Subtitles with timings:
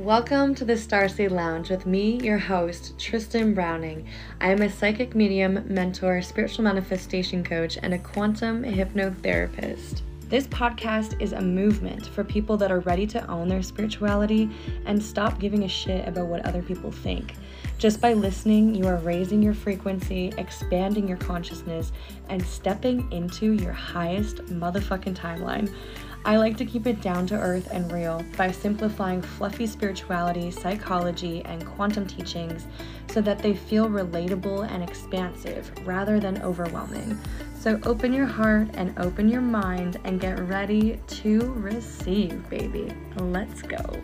[0.00, 4.08] Welcome to the Starseed Lounge with me, your host, Tristyn Browning.
[4.40, 10.00] I am a psychic medium, mentor, spiritual manifestation coach, and a quantum hypnotherapist.
[10.30, 14.48] This podcast is a movement for people that are ready to own their spirituality
[14.86, 17.34] and stop giving a shit about what other people think.
[17.76, 21.92] Just by listening, you are raising your frequency, expanding your consciousness,
[22.30, 25.74] and stepping into your highest motherfucking timeline.
[26.24, 31.42] I like to keep it down to earth and real by simplifying fluffy spirituality, psychology,
[31.46, 32.66] and quantum teachings
[33.08, 37.18] so that they feel relatable and expansive rather than overwhelming.
[37.58, 42.92] So open your heart and open your mind and get ready to receive, baby.
[43.16, 44.00] Let's go.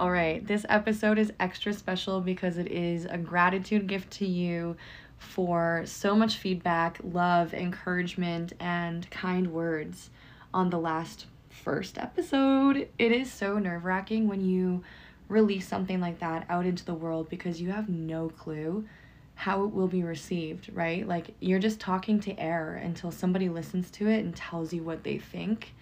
[0.00, 4.78] All right, this episode is extra special because it is a gratitude gift to you
[5.18, 10.08] for so much feedback, love, encouragement, and kind words
[10.54, 12.88] on the last first episode.
[12.98, 14.82] It is so nerve wracking when you
[15.28, 18.86] release something like that out into the world because you have no clue
[19.34, 21.06] how it will be received, right?
[21.06, 25.04] Like you're just talking to air until somebody listens to it and tells you what
[25.04, 25.74] they think.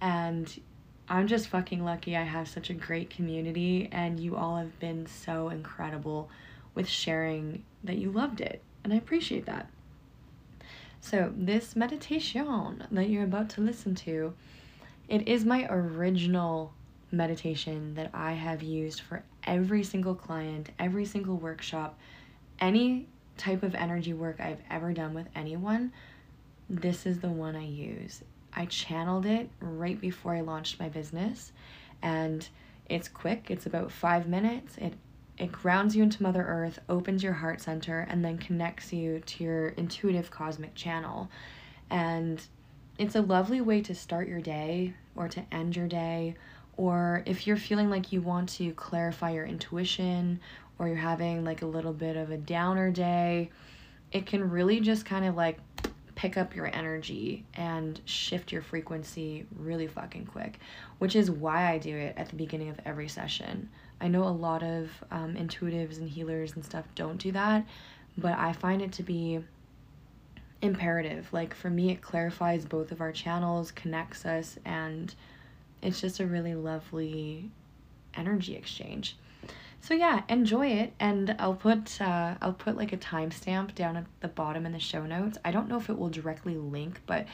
[0.00, 0.56] And
[1.08, 5.06] I'm just fucking lucky I have such a great community, and you all have been
[5.06, 6.28] so incredible
[6.74, 9.70] with sharing that you loved it, and I appreciate that.
[11.00, 14.34] So, this meditation that you're about to listen to,
[15.08, 16.72] it is my original
[17.12, 21.96] meditation that I have used for every single client, every single workshop,
[22.60, 25.92] any type of energy work I've ever done with anyone.
[26.68, 28.22] This is the one I use.
[28.56, 31.52] I channeled it right before I launched my business
[32.02, 32.48] and
[32.88, 33.50] it's quick.
[33.50, 34.76] It's about 5 minutes.
[34.78, 34.94] It
[35.38, 39.44] it grounds you into Mother Earth, opens your heart center and then connects you to
[39.44, 41.28] your intuitive cosmic channel.
[41.90, 42.40] And
[42.96, 46.36] it's a lovely way to start your day or to end your day
[46.76, 50.40] or if you're feeling like you want to clarify your intuition
[50.78, 53.50] or you're having like a little bit of a downer day,
[54.12, 55.58] it can really just kind of like
[56.16, 60.58] pick up your energy and shift your frequency really fucking quick,
[60.98, 63.68] which is why I do it at the beginning of every session.
[64.00, 67.64] I know a lot of um, intuitives and healers and stuff don't do that,
[68.16, 69.40] but I find it to be
[70.62, 71.28] imperative.
[71.32, 75.14] Like for me, it clarifies both of our channels, connects us, and
[75.82, 77.50] it's just a really lovely
[78.14, 79.16] energy exchange
[79.80, 84.04] so yeah enjoy it and i'll put uh, i'll put like a timestamp down at
[84.20, 85.38] the bottom in the show notes.
[85.44, 87.26] I don't know if it will directly link but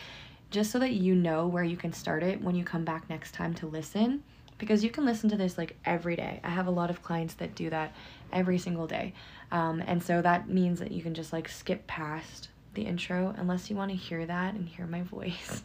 [0.51, 3.33] just so that you know where you can start it when you come back next
[3.33, 4.23] time to listen
[4.59, 6.39] because you can listen to this like every day.
[6.45, 7.95] I have a lot of clients that do that
[8.33, 9.13] every single day.
[9.51, 13.69] Um, and so that means that you can just like skip past the intro unless
[13.69, 15.63] you want to hear that and hear my voice.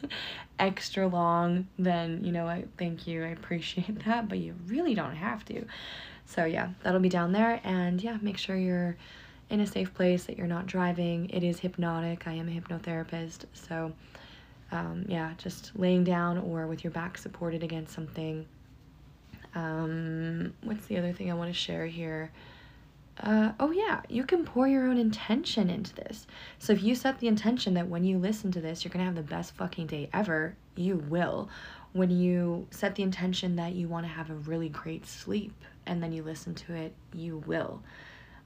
[0.58, 5.16] Extra long then you know i thank you i appreciate that but you really don't
[5.16, 5.64] have to
[6.28, 7.60] so yeah, that'll be down there.
[7.64, 8.98] And yeah, make sure you're
[9.50, 11.30] in a safe place, that you're not driving.
[11.30, 12.28] It is hypnotic.
[12.28, 13.46] I am a hypnotherapist.
[13.54, 13.94] So
[14.72, 18.46] um, yeah, just laying down or with your back supported against something.
[19.56, 22.32] Um, what's the other thing I want to share here?
[23.20, 26.28] Uh, oh yeah, you can pour your own intention into this.
[26.60, 29.16] So if you set the intention that when you listen to this, you're gonna have
[29.16, 31.50] the best fucking day ever, you will.
[31.98, 35.52] When you set the intention that you want to have a really great sleep,
[35.88, 37.82] and then you listen to it, you will.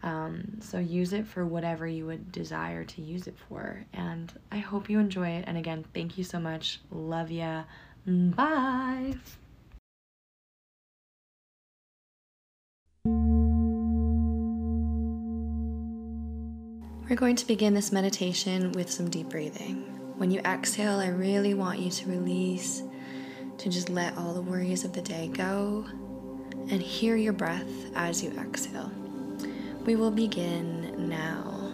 [0.03, 3.83] Um, so use it for whatever you would desire to use it for.
[3.91, 5.43] And I hope you enjoy it.
[5.47, 6.79] And again, thank you so much.
[6.91, 7.63] Love ya.
[8.07, 9.15] Bye.
[17.09, 19.75] We're going to begin this meditation with some deep breathing.
[20.15, 22.83] When you exhale, I really want you to release,
[23.61, 25.85] to just let all the worries of the day go
[26.71, 28.91] and hear your breath as you exhale.
[29.85, 31.71] We will begin now.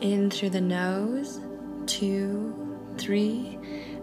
[0.00, 1.38] In through the nose,
[1.86, 2.52] two,
[2.98, 3.56] three,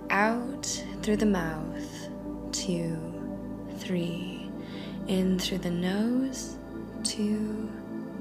[0.09, 0.65] out
[1.01, 2.07] through the mouth,
[2.53, 2.97] two,
[3.79, 4.49] three,
[5.07, 6.55] in through the nose,
[7.03, 7.69] two,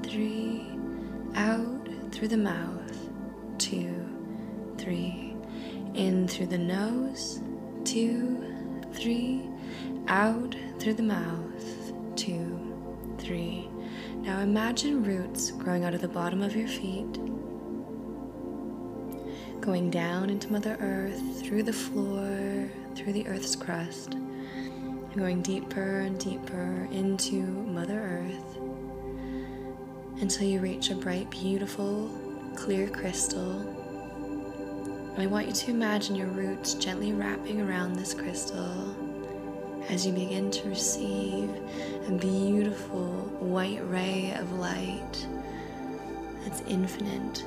[0.03, 0.67] three,
[1.37, 3.09] out through the mouth,
[3.56, 4.05] two,
[4.79, 5.37] three,
[5.94, 7.41] in through the nose,
[7.85, 8.50] two,
[9.00, 9.41] three,
[10.08, 13.67] out through the mouth two, three.
[14.17, 17.12] Now imagine roots growing out of the bottom of your feet,
[19.62, 24.17] going down into Mother Earth, through the floor, through the Earth's crust,
[25.17, 28.58] going deeper and deeper into Mother Earth
[30.20, 32.11] until you reach a bright, beautiful,
[32.55, 33.80] clear crystal,
[35.20, 38.96] I want you to imagine your roots gently wrapping around this crystal
[39.90, 41.50] as you begin to receive
[42.08, 43.06] a beautiful
[43.38, 45.26] white ray of light
[46.43, 47.44] that's infinite,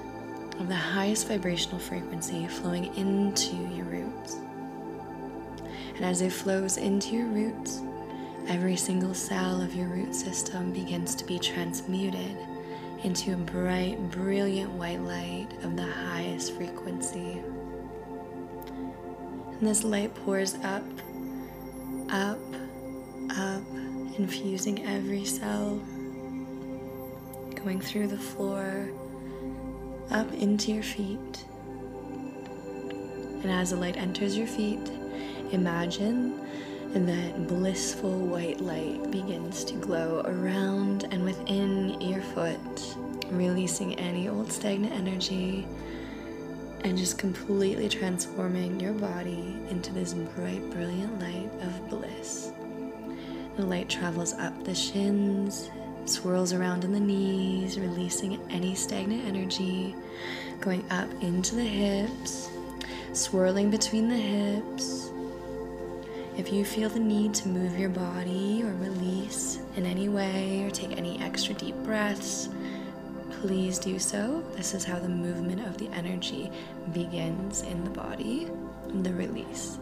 [0.59, 4.37] of the highest vibrational frequency flowing into your roots.
[5.95, 7.81] And as it flows into your roots,
[8.47, 12.37] every single cell of your root system begins to be transmuted
[13.03, 17.41] into a bright, brilliant white light of the highest frequency.
[19.63, 20.83] And this light pours up,
[22.10, 22.38] up,
[23.38, 23.63] up,
[24.18, 25.77] infusing every cell,
[27.56, 28.92] going through the floor,
[30.12, 31.45] up into your feet.
[33.42, 34.86] And as the light enters your feet,
[35.54, 36.45] imagine
[36.94, 42.98] and that blissful white light begins to glow around and within your foot,
[43.31, 45.66] releasing any old stagnant energy
[46.83, 52.51] and just completely transforming your body into this bright, brilliant light of bliss.
[53.56, 55.69] The light travels up the shins,
[56.06, 59.95] swirls around in the knees, releasing any stagnant energy,
[60.59, 62.50] going up into the hips,
[63.13, 65.12] swirling between the hips.
[66.35, 70.71] If you feel the need to move your body or release in any way or
[70.71, 72.50] take any extra deep breaths,
[73.44, 74.42] please do so.
[74.56, 76.50] This is how the movement of the energy
[76.94, 78.48] begins in the body,
[79.01, 79.80] the release.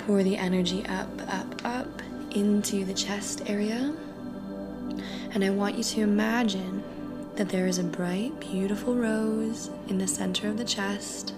[0.00, 2.02] Pour the energy up, up, up
[2.32, 3.94] into the chest area.
[5.32, 6.84] And I want you to imagine
[7.36, 11.32] that there is a bright, beautiful rose in the center of the chest.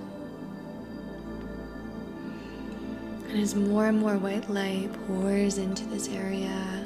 [3.28, 6.84] And as more and more white light pours into this area,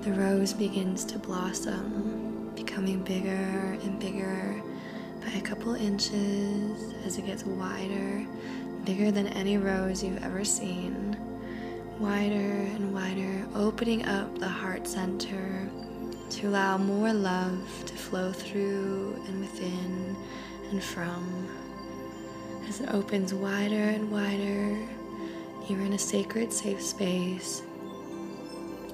[0.00, 2.31] the rose begins to blossom,
[2.72, 4.62] becoming bigger and bigger
[5.20, 8.26] by a couple inches as it gets wider,
[8.84, 11.14] bigger than any rose you've ever seen.
[11.98, 12.32] Wider
[12.74, 15.68] and wider, opening up the heart center
[16.30, 20.16] to allow more love to flow through and within
[20.70, 21.46] and from.
[22.66, 24.78] As it opens wider and wider,
[25.68, 27.64] you're in a sacred, safe space.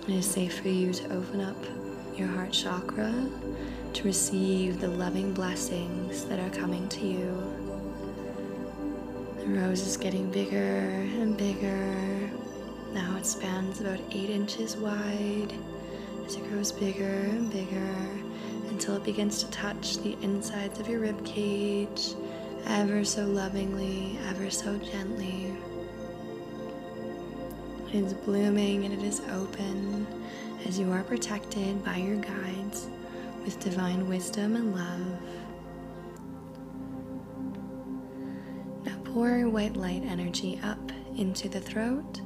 [0.08, 1.56] It is safe for you to open up
[2.16, 3.14] your heart chakra
[3.94, 7.54] to receive the loving blessings that are coming to you.
[9.38, 12.30] The rose is getting bigger and bigger.
[12.92, 15.52] Now it spans about eight inches wide
[16.26, 17.96] as it grows bigger and bigger
[18.68, 22.14] until it begins to touch the insides of your rib cage
[22.66, 25.56] ever so lovingly, ever so gently.
[27.92, 30.06] It is blooming and it is open
[30.66, 32.88] as you are protected by your guides
[33.48, 35.20] with divine wisdom and love.
[38.84, 42.20] Now pour white light energy up into the throat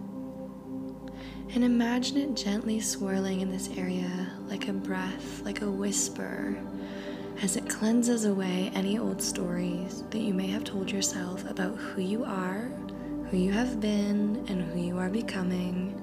[1.55, 6.61] and imagine it gently swirling in this area like a breath, like a whisper,
[7.41, 12.03] as it cleanses away any old stories that you may have told yourself about who
[12.03, 12.69] you are
[13.31, 15.99] who you have been and who you are becoming,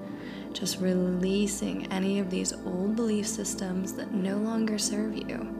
[0.52, 5.56] just releasing any of these old belief systems that no longer serve you.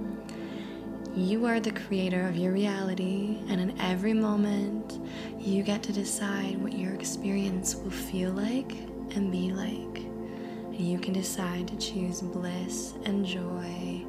[1.14, 5.00] You are the creator of your reality, and in every moment,
[5.38, 8.72] you get to decide what your experience will feel like
[9.15, 10.05] and be like.
[10.72, 14.05] You can decide to choose bliss and joy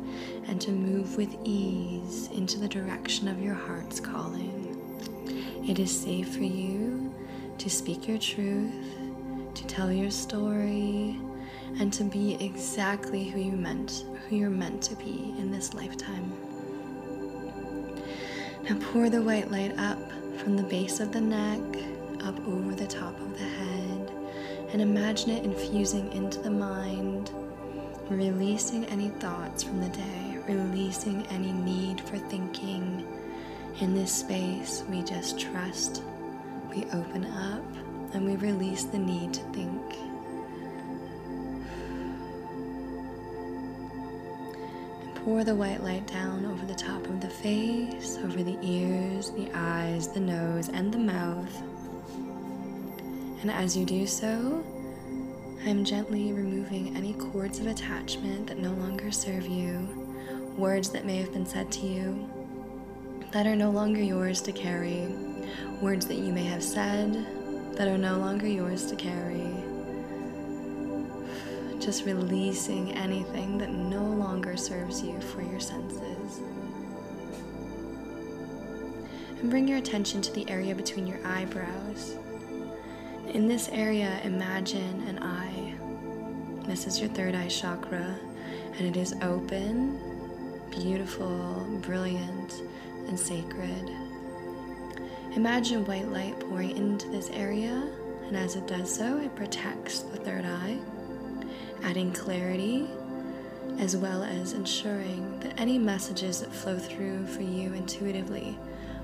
[0.47, 4.67] and to move with ease into the direction of your heart's calling.
[5.67, 7.13] It is safe for you
[7.57, 8.73] to speak your truth,
[9.61, 11.19] to tell your story,
[11.79, 16.31] and to be exactly who you meant, who you're meant to be in this lifetime.
[18.63, 19.99] Now pour the white light up
[20.37, 21.61] from the base of the neck,
[22.23, 24.11] up over the top of the head,
[24.71, 27.29] and imagine it infusing into the mind,
[28.09, 33.07] releasing any thoughts from the day, releasing any need for thinking.
[33.79, 36.03] In this space, we just trust
[36.69, 37.80] we open up
[38.13, 39.95] and we release the need to think.
[45.01, 49.31] And pour the white light down over the top of the face, over the ears,
[49.31, 51.61] the eyes, the nose, and the mouth.
[53.41, 54.63] And as you do so,
[55.65, 59.87] I'm gently removing any cords of attachment that no longer serve you,
[60.57, 62.29] words that may have been said to you
[63.31, 65.07] that are no longer yours to carry
[65.81, 67.25] words that you may have said
[67.75, 69.55] that are no longer yours to carry.
[71.79, 76.41] Just releasing anything that no longer serves you for your senses.
[79.41, 82.15] and bring your attention to the area between your eyebrows.
[83.33, 85.73] In this area, imagine an eye.
[86.67, 88.19] This is your third eye chakra,
[88.77, 89.99] and it is open,
[90.69, 92.61] beautiful, brilliant,
[93.07, 93.89] and sacred.
[95.35, 97.89] Imagine white light pouring into this area,
[98.27, 100.77] and as it does so, it protects the third eye,
[101.83, 102.89] adding clarity
[103.79, 108.57] as well as ensuring that any messages that flow through for you intuitively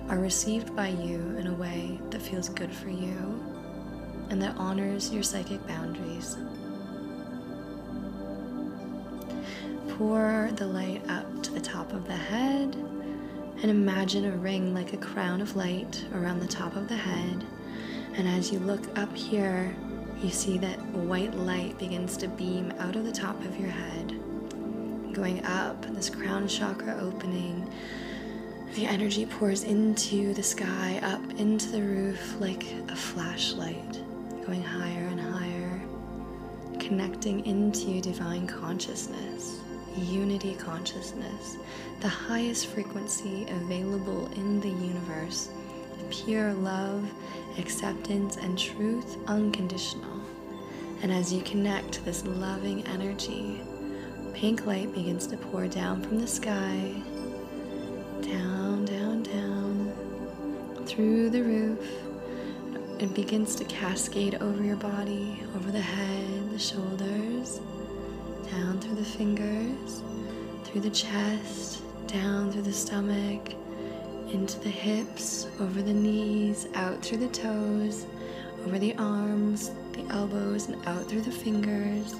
[0.09, 3.43] are received by you in a way that feels good for you
[4.29, 6.37] and that honors your psychic boundaries.
[9.97, 12.75] Pour the light up to the top of the head
[13.61, 17.43] and imagine a ring like a crown of light around the top of the head.
[18.13, 19.75] And as you look up here,
[20.21, 24.09] you see that white light begins to beam out of the top of your head,
[25.13, 27.71] going up, this crown chakra opening.
[28.75, 34.01] The energy pours into the sky, up into the roof like a flashlight,
[34.45, 35.81] going higher and higher,
[36.79, 39.61] connecting into divine consciousness
[39.99, 41.57] unity consciousness,
[41.99, 45.49] the highest frequency available in the universe,
[46.09, 47.09] pure love,
[47.57, 50.21] acceptance, and truth unconditional.
[51.01, 53.61] And as you connect this loving energy,
[54.33, 56.93] pink light begins to pour down from the sky,
[58.21, 59.93] down, down, down,
[60.85, 61.79] through the roof.
[62.99, 67.59] It begins to cascade over your body, over the head, the shoulders,
[68.57, 70.01] down through the fingers,
[70.63, 73.53] through the chest, down through the stomach,
[74.31, 78.07] into the hips, over the knees, out through the toes,
[78.65, 82.15] over the arms, the elbows, and out through the fingers.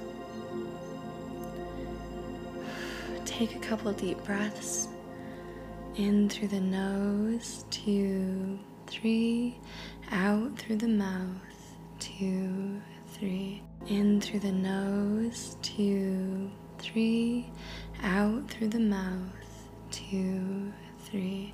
[3.25, 4.89] Take a couple deep breaths
[5.96, 9.58] in through the nose, two, three,
[10.12, 13.63] out through the mouth, two, three.
[13.89, 17.50] In through the nose, two, three.
[18.03, 20.74] Out through the mouth, two,
[21.06, 21.53] three.